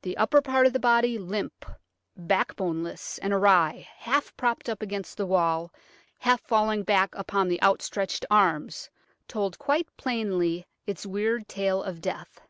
The 0.00 0.16
upper 0.16 0.40
part 0.40 0.64
of 0.66 0.72
the 0.72 0.80
body, 0.80 1.18
limp, 1.18 1.66
backboneless, 2.18 3.18
and 3.20 3.34
awry, 3.34 3.86
half 3.96 4.34
propped 4.38 4.66
up 4.66 4.80
against 4.80 5.18
the 5.18 5.26
wall, 5.26 5.70
half 6.20 6.40
falling 6.40 6.84
back 6.84 7.14
upon 7.14 7.48
the 7.48 7.60
outstretched 7.62 8.24
arms, 8.30 8.88
told 9.28 9.58
quite 9.58 9.94
plainly 9.98 10.66
its 10.86 11.04
weird 11.04 11.48
tale 11.48 11.82
of 11.82 12.00
death. 12.00 12.40